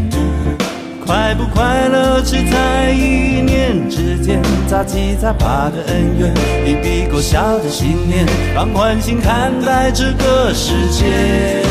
[1.04, 4.40] 快不快乐，只在一念之间。
[4.66, 6.32] 杂七杂八的恩怨，
[6.66, 11.62] 一笔勾销的信念，放宽心看待这个世界。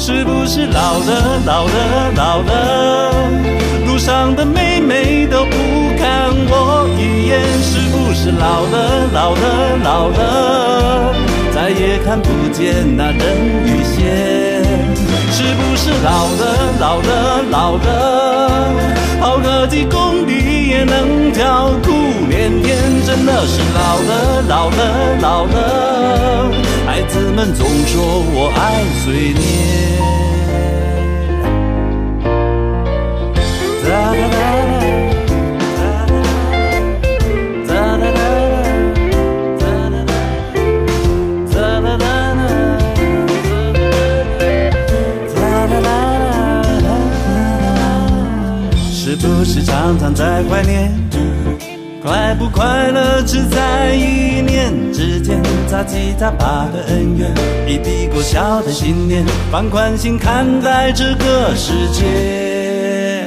[0.00, 3.12] 是不是老了，老了，老了？
[3.84, 5.50] 路上的妹妹都不
[5.98, 7.42] 看我一眼。
[7.60, 11.12] 是不是老了，老了，老了？
[11.52, 13.20] 再也看不见那人
[13.66, 14.62] 鱼线。
[15.32, 18.70] 是不是老了，老了，老了？
[19.20, 21.90] 跑个几公里也能叫苦
[22.28, 26.52] 连天，真的是老了，老了，老了。
[26.84, 30.37] 孩子们总说我爱碎念。
[49.88, 50.92] 常常在怀念，
[52.04, 55.40] 快不快乐只在一念之间。
[55.66, 57.32] 杂七杂八的恩怨，
[57.66, 63.24] 一笔勾销的信念，放宽心看待这个世界。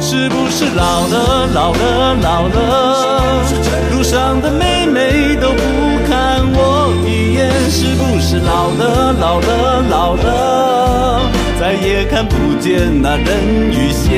[0.00, 3.44] 是不是老了，老了，老了？
[3.92, 5.62] 路上的妹妹都不
[6.10, 7.52] 看我一眼。
[7.70, 11.30] 是不是老了，老了，老了？
[11.58, 13.26] 再也看不见那人
[13.72, 14.12] 鱼线，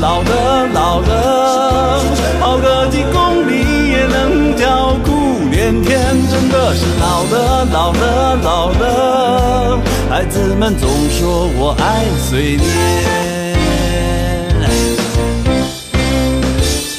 [0.00, 2.02] 老了，老了？
[2.40, 3.52] 跑个几公里
[3.90, 5.10] 也能叫苦
[5.50, 9.78] 连天，真的是老了，老了，老了。
[10.10, 12.66] 孩子们总说我爱碎念，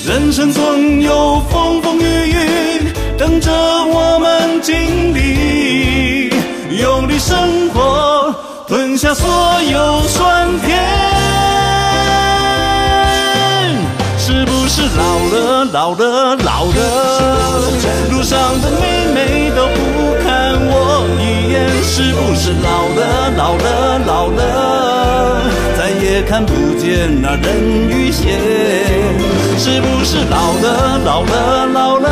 [0.08, 6.30] 人生总有风风雨雨等着我们经历。
[6.80, 8.34] 用力生活，
[8.68, 9.28] 吞下所
[9.62, 11.33] 有酸甜。
[14.98, 16.80] 老了，老了，老了？
[18.12, 19.78] 路上的妹妹都不
[20.24, 20.74] 看我
[21.20, 21.54] 一眼。
[21.84, 24.42] 是不是老了，老了，老了？
[25.78, 27.46] 再也看不见那人
[27.90, 28.40] 鱼线。
[29.58, 32.08] 是不是老了，老了，老了？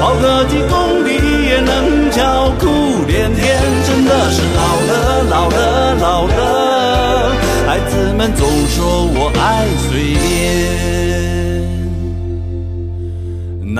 [0.00, 1.08] 跑个几公里
[1.48, 2.66] 也能叫苦。
[3.06, 7.32] 连天真的是老了，老了，老了。
[7.66, 10.47] 孩子们总说我爱随便，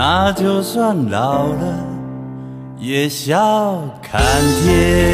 [0.01, 1.85] 那就算老了，
[2.79, 4.23] 也笑看
[4.63, 5.13] 天。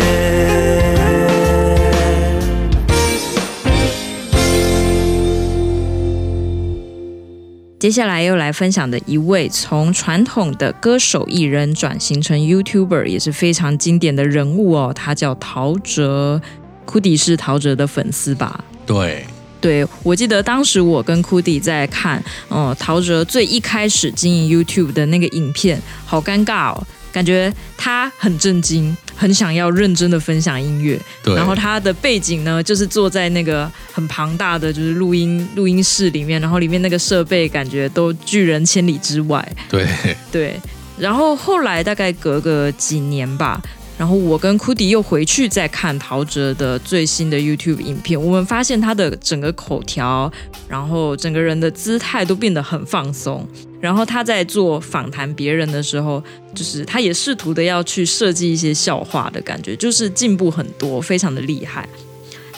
[7.81, 16.39] 接下来又来分享的一位从传统的歌手艺人转型成 YouTuber 也是非常经典的人物哦，他叫陶喆。
[16.85, 18.63] 库迪是陶喆的粉丝吧？
[18.85, 19.25] 对，
[19.65, 26.87] 对，我记得当时我跟库迪在看，哦，陶喆最一开始经营 YouTube 的那个影片，好尴尬哦。
[27.11, 31.01] 感觉他很震惊，很想要认真的分享音乐。
[31.23, 31.35] 对。
[31.35, 39.49] 然后他的背景呢，就是坐在那个很庞大的就是录音录音室里面，然后里面那个设备感觉都拒人千里之外。
[39.71, 39.89] 对。
[40.31, 40.61] 对。
[40.99, 43.63] 然后后来大概隔个几年吧。
[43.97, 50.31] 然后我跟库迪又回去再看陶喆的最新的 YouTube 影片，我们发现他的整个口条，
[50.69, 53.47] 然后整个人的姿态都变得很放松。
[53.81, 56.23] 然后他在做访谈别人的时候，
[56.55, 61.89] 就是他也试图的要去设计一些笑话的感觉，就是进步很多，非常的厉害。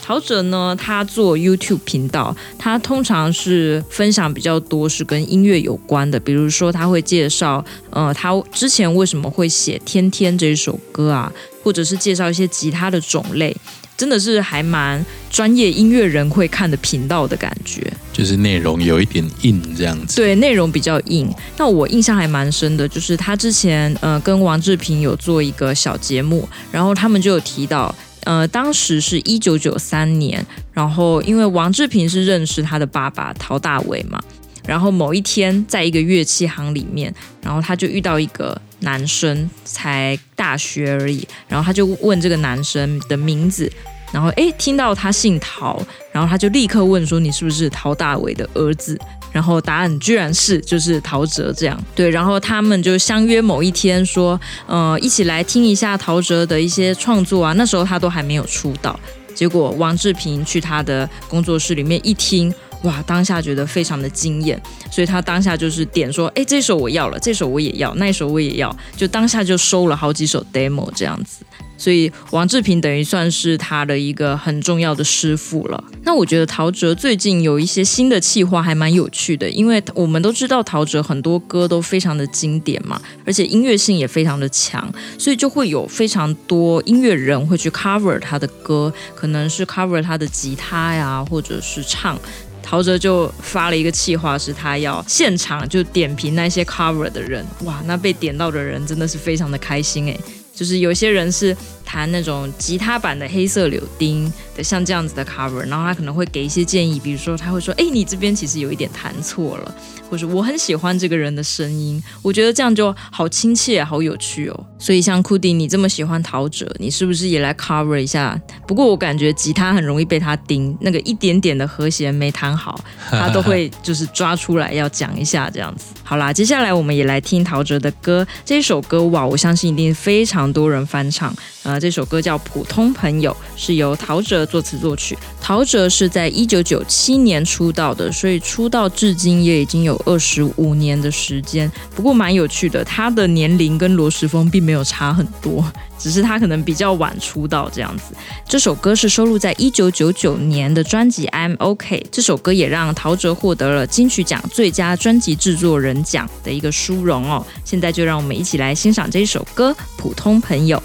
[0.06, 11.32] 陶喆呢，他做 YouTube 频道，他通常是分享比较多是跟音乐有关的，比如说他会介绍，呃，他之前为什么会写《天天》这一首歌啊，
[11.64, 13.56] 或者是介绍一些吉他的种类，
[13.96, 20.14] 真的是还蛮专业音乐人会看的频道的感觉，就是内容有一点硬这样子。
[20.14, 21.28] 对，内容比较硬。
[21.56, 27.92] 那我印象还蛮深的，就是他之前呃跟王志平有做一个小节目，然后他们就有提到。
[28.26, 34.20] 呃，当时是一九九三年，然后因为王志平是认识他的爸爸陶大伟嘛，
[34.66, 43.70] 然后某一天在一个乐器行里面，然后他就遇到一个男生，才大学而已，然后他就问这个男生的名字，
[44.12, 48.98] 然后诶，听到他姓陶，然后他就立刻问说：“你是不是陶大伟的儿子？”
[49.36, 57.52] 然后答案居然是就是陶喆这样，对，然后他们就相约某一天说，呃，一起来听一下陶喆的一些创作啊。
[57.52, 58.98] 那时候他都还没有出道，
[59.34, 62.50] 结果王志平去他的工作室里面一听，
[62.84, 64.58] 哇，当下觉得非常的惊艳，
[64.90, 71.44] 所以他当下就是点说，哎，这首我要了，这首我也要，那首我也要，就当下就收了好几首 demo 这样子。
[71.76, 75.84] 所以王志平等于算是他的一个很重要的师傅了。
[76.02, 92.18] 那我觉得陶喆最近有一些新的企划还蛮有趣的，因为我们都知道陶喆很多歌都非常的经典嘛，而且音乐性也非常的强，所以就会有非常多音乐人会去 cover 他的歌，可能是 cover 他的吉他呀，或者是唱。
[92.62, 100.18] 陶喆就发了一个企划，是他要现场就点评那些 cover 的人，哇，那被点到的人真的是非常的开心诶，
[100.56, 101.54] 就是有些人是
[101.86, 109.74] 弹那种吉他版的黑色柳丁的，像这样子的 cover，然后他可能会给一些建议，比如说他会说，哎，你这边其实有一点弹错了。
[110.08, 114.66] 或者我很喜欢这个人的声音，我觉得这样就好亲切、好有趣哦。
[114.78, 118.40] 所以像库迪，你这么喜欢陶喆，你是不是也来 cover 一下？
[118.68, 122.78] 不过我感觉吉他很容易被他盯，那个一点点的和弦没弹好，
[123.10, 125.86] 他都会就是抓出来要讲一下这样子。
[126.04, 128.24] 好啦，接下来我们也来听陶喆的歌。
[128.44, 131.34] 这首歌哇，我相信一定非常多人翻唱。
[131.64, 135.16] 呃，这首歌叫《普通朋友》，是由陶喆作词作曲。
[135.40, 141.70] 陶喆是在一九九七年出道的，所以出道至今也已经有二十五年的时间。
[141.94, 145.64] 不过蛮有趣的，他的年龄跟罗时丰并没有差很多，
[145.98, 148.14] 只是他可能比较晚出道这样子。
[148.48, 152.02] 这首歌是收录在一九九九年的专辑《I'm OK》。
[152.10, 157.46] 这首歌也让陶喆获得了金曲奖最佳专辑制作人奖的一个殊荣哦。
[157.64, 160.82] 现在就让我们一起来欣赏这首歌《普通朋友》。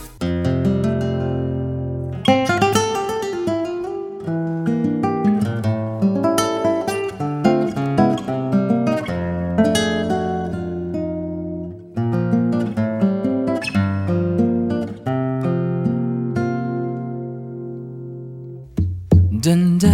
[19.41, 19.89] 等待，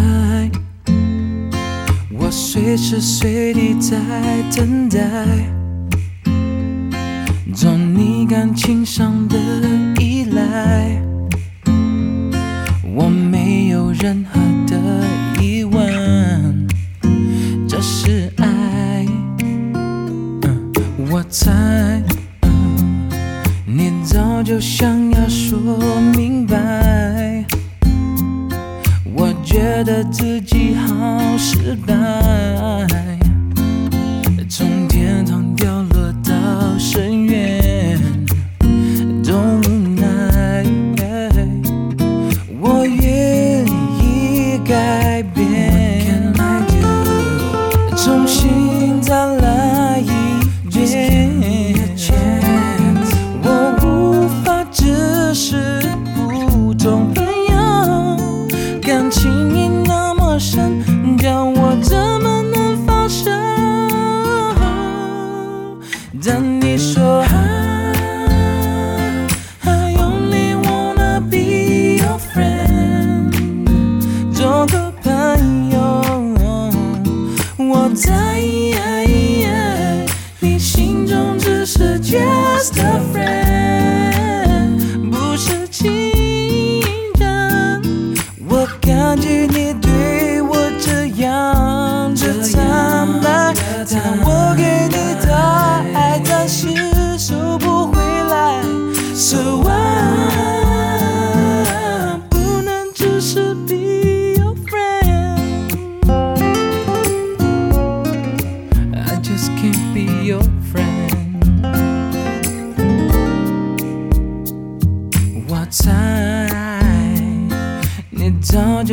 [2.11, 3.97] 我随时随地在
[4.53, 4.99] 等待，
[7.55, 9.37] 做你感情上的
[10.01, 11.01] 依赖，
[12.93, 14.77] 我没有任何的
[15.41, 16.67] 疑问，
[17.69, 19.05] 这是爱。
[21.09, 22.03] 我猜，
[23.65, 25.57] 你早就想要说
[26.17, 26.36] 明
[29.77, 32.86] 觉得自己好失败，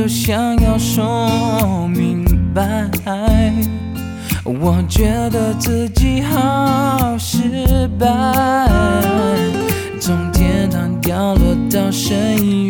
[0.04, 2.90] 就想要说明白，
[4.44, 8.68] 我觉得自己好失败，
[9.98, 12.63] 从天堂掉落到深渊，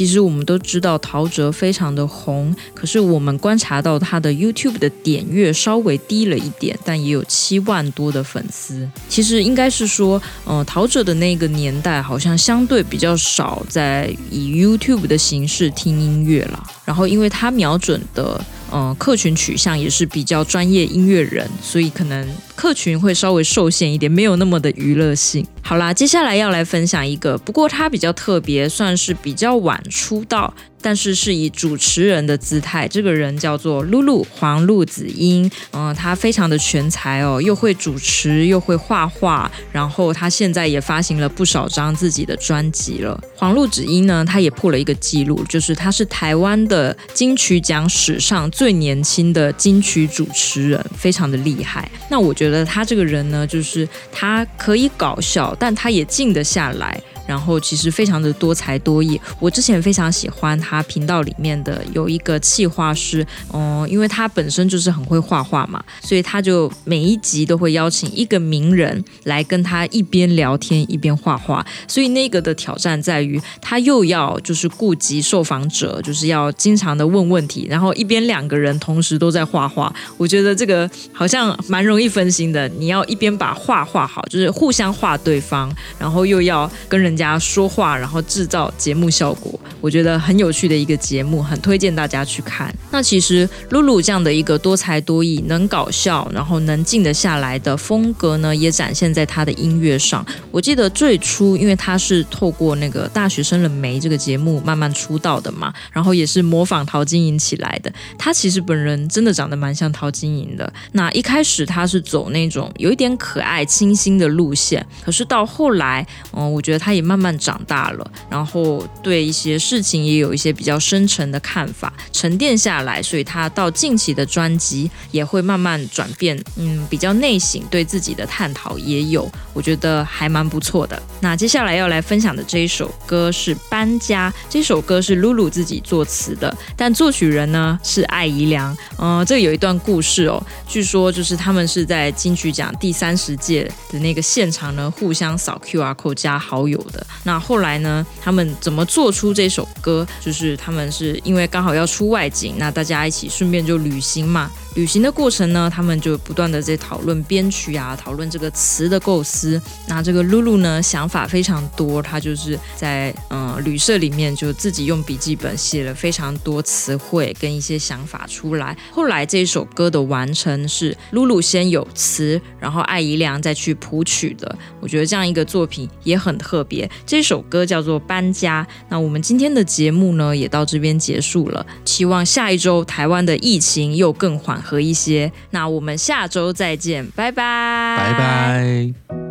[0.00, 8.88] 其实我们都知道陶喆非常的红，可是我们观察到他的 YouTube 的点阅稍微低了一点，但也有七万多的粉丝。
[9.10, 16.64] 其实应该是说，嗯，陶喆的那个年代好像相对比较少在以 YouTube 的形式听音乐了。
[16.90, 25.46] 然后，因为他瞄准的嗯客群取向也是比较专业音乐人，所以可能客群会稍微受限一点，没有那么的娱乐性。
[25.62, 30.52] 好啦，接下来要来分享一个，不过他比较特别，算是比较晚出道。
[30.82, 43.20] 但是是以主持人的姿态，这个人叫做露露黄露子英，嗯、呃，他非常的全才哦，又会主持，又会画画，然后他现在也发行了不少张自己的专辑了。
[43.36, 51.90] 黄露子英呢，他也破了一个记录，就是他是台湾的金曲奖史上最年轻的金曲主持人，非常的厉害。
[52.08, 57.00] 那我觉得他这个人呢，就是他可以搞笑，但他也静得下来。
[57.26, 85.68] 然后其实非常的多才多艺，我之前非常喜欢他他频道里面的有一个企划师，嗯，因为他本身就是很会画画嘛，所以他就每一集都会邀请一个名人来跟他一边聊天一边画画，所以那个的挑战在于他又要就是顾及受访者，就是要经常的问问题，然后一边两个人同时都在画画，我觉得这个好像蛮容易分心的，你要一边把画画好，就是互相画对方，
[85.98, 90.59] 然后又要跟人家说话，然后制造节目效果，我觉得很有趣。
[90.60, 92.74] 去的一个节目，很推荐大家去看。
[92.90, 100.24] 那其实露露这样的一个多才多艺、能搞笑，然后能静得下来的风格呢，也展现在她的音乐上。
[100.50, 107.92] 我记得最初，因为她是透过那个《大学生了没》这个节目慢慢出道的嘛，然后也是模仿陶晶莹起来的。
[108.16, 110.72] 她其实本人真的长得蛮像陶晶莹的。
[110.92, 117.00] 那一开始她是走那种有一点可爱、清新的路线，可是到后来，嗯，我觉得她也。
[117.10, 131.00] 慢慢长大了，然后对一些事情也有一些比较深沉的看法，沉淀下来，所以他到近期的专辑也会慢慢转变，嗯，比较内省，对自己的探讨也有，我觉得还蛮不错的。
[131.20, 138.72] 那接下来要来分享的这一首歌是《搬家》，这首歌是露露自己作词的，但作曲人呢是艾怡良。
[138.98, 147.06] 嗯、呃，这有一段故事哦，据说就是他们是在金曲奖第三十届的那个现场呢，互相扫 QR code 加好友的。
[147.24, 148.06] 那后来呢？
[148.22, 150.06] 他们怎么做出这首歌？
[150.20, 154.50] 就是是他们是因为刚好要出外景，那大家一起顺便就旅行嘛。
[154.76, 159.60] 旅行的过程呢，他们就不断的在讨论编曲啊，讨论这个词的构思。
[159.88, 168.76] 那这个露露呢，想法非常多，她就是在嗯、旅社里面就自己用笔记本写了非常多词汇跟一些想法出来。
[168.92, 174.56] 后来这首歌的完成是露露先有词，然后艾怡良再去谱曲的。
[174.80, 176.88] 我觉得这样一个作品也很特别。
[177.04, 178.64] 这首歌叫做《搬家》。
[178.88, 181.64] 那我们今天的节目呢，也到这边结束了。
[181.84, 185.30] 希望下一周台湾的疫情又更缓和一些。
[185.50, 189.29] 那我们下周再见，拜拜，拜拜。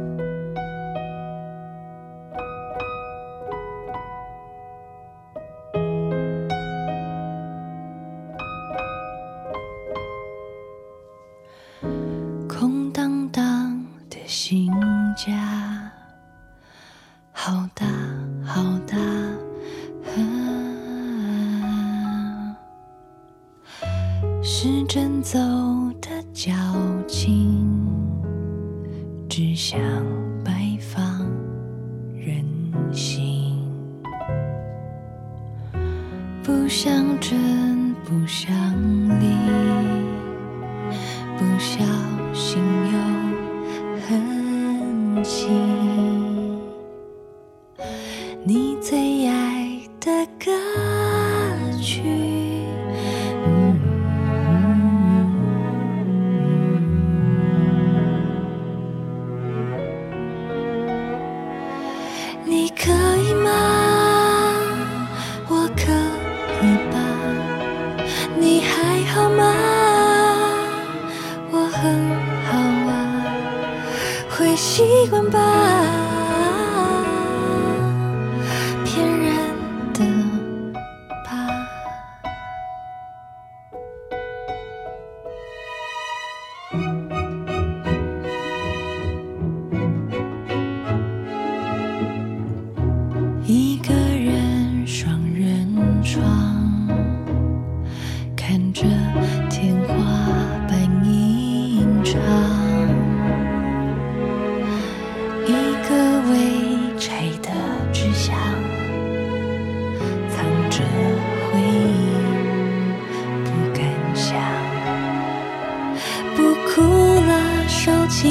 [118.21, 118.27] 起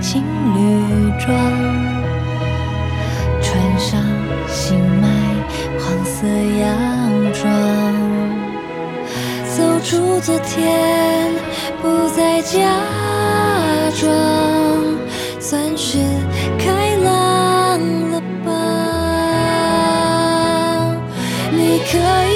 [0.00, 0.22] 情
[0.54, 0.56] 侣
[1.18, 1.34] 装，
[3.42, 4.00] 穿上
[4.46, 5.08] 新买
[5.76, 6.24] 黄色
[6.60, 6.70] 洋
[7.32, 7.42] 装，
[9.56, 11.32] 走出昨天，
[11.82, 12.60] 不再假
[13.98, 14.08] 装，
[15.40, 15.98] 算是
[16.56, 17.10] 开朗
[18.12, 18.52] 了吧。
[21.50, 21.98] 你可
[22.30, 22.33] 以。